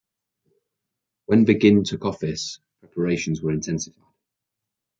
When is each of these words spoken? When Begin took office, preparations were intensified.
When 1.27 1.45
Begin 1.45 1.83
took 1.83 2.05
office, 2.05 2.59
preparations 2.81 3.43
were 3.43 3.51
intensified. 3.51 4.03